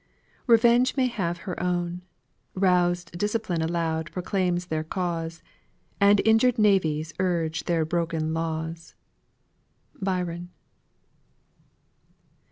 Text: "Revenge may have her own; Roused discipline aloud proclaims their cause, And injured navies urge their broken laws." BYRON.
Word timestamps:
"Revenge 0.47 0.95
may 0.97 1.05
have 1.05 1.41
her 1.45 1.61
own; 1.61 2.01
Roused 2.55 3.15
discipline 3.19 3.61
aloud 3.61 4.11
proclaims 4.11 4.65
their 4.65 4.83
cause, 4.83 5.43
And 5.99 6.19
injured 6.25 6.57
navies 6.57 7.13
urge 7.19 7.65
their 7.65 7.85
broken 7.85 8.33
laws." 8.33 8.95
BYRON. 10.01 10.49